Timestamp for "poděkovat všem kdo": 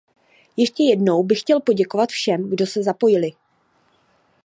1.59-2.67